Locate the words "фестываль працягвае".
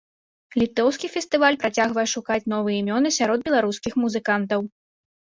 1.15-2.05